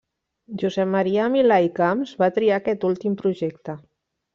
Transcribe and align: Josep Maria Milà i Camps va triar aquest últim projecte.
Josep 0.61 0.89
Maria 0.93 1.27
Milà 1.35 1.61
i 1.67 1.71
Camps 1.83 2.17
va 2.25 2.33
triar 2.41 2.59
aquest 2.59 2.91
últim 2.95 3.23
projecte. 3.25 3.83